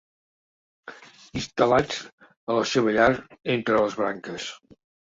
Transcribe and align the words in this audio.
Instal·lats 1.41 2.01
a 2.33 2.59
la 2.63 2.67
seva 2.73 2.97
llar 2.99 3.13
entre 3.59 3.87
les 3.87 4.03
branques. 4.05 4.53